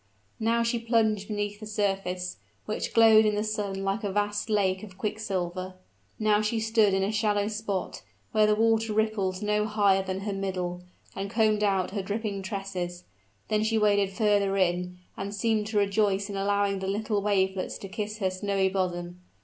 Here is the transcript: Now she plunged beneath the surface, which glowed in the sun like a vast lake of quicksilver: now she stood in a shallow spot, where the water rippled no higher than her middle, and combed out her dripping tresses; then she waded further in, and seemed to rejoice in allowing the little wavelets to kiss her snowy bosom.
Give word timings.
Now 0.39 0.63
she 0.63 0.79
plunged 0.79 1.27
beneath 1.27 1.59
the 1.59 1.67
surface, 1.67 2.37
which 2.65 2.91
glowed 2.91 3.23
in 3.23 3.35
the 3.35 3.43
sun 3.43 3.83
like 3.83 4.03
a 4.03 4.11
vast 4.11 4.49
lake 4.49 4.81
of 4.81 4.97
quicksilver: 4.97 5.75
now 6.17 6.41
she 6.41 6.59
stood 6.59 6.95
in 6.95 7.03
a 7.03 7.11
shallow 7.11 7.47
spot, 7.47 8.01
where 8.31 8.47
the 8.47 8.55
water 8.55 8.93
rippled 8.93 9.43
no 9.43 9.67
higher 9.67 10.01
than 10.01 10.21
her 10.21 10.33
middle, 10.33 10.81
and 11.15 11.29
combed 11.29 11.61
out 11.63 11.91
her 11.91 12.01
dripping 12.01 12.41
tresses; 12.41 13.03
then 13.47 13.63
she 13.63 13.77
waded 13.77 14.09
further 14.11 14.57
in, 14.57 14.97
and 15.17 15.35
seemed 15.35 15.67
to 15.67 15.77
rejoice 15.77 16.31
in 16.31 16.35
allowing 16.35 16.79
the 16.79 16.87
little 16.87 17.21
wavelets 17.21 17.77
to 17.77 17.87
kiss 17.87 18.17
her 18.17 18.31
snowy 18.31 18.69
bosom. 18.69 19.21